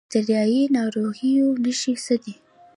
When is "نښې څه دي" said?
1.63-2.33